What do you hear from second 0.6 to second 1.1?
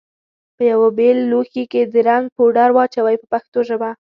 یوه